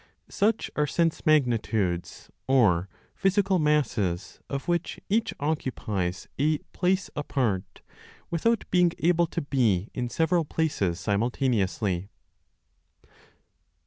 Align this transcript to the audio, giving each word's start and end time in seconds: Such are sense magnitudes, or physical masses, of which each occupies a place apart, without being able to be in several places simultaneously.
Such 0.31 0.71
are 0.75 0.87
sense 0.87 1.27
magnitudes, 1.27 2.31
or 2.47 2.89
physical 3.13 3.59
masses, 3.59 4.39
of 4.49 4.67
which 4.67 4.99
each 5.09 5.31
occupies 5.39 6.27
a 6.39 6.57
place 6.73 7.11
apart, 7.15 7.81
without 8.31 8.63
being 8.71 8.93
able 8.97 9.27
to 9.27 9.41
be 9.41 9.91
in 9.93 10.09
several 10.09 10.43
places 10.43 10.99
simultaneously. 10.99 12.09